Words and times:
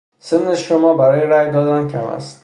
سن 0.19 0.55
شما 0.55 0.93
برای 0.97 1.27
رای 1.27 1.51
دادن 1.51 1.87
کم 1.89 1.97
است. 2.03 2.37